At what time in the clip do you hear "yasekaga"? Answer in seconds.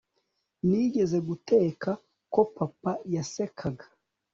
3.15-3.85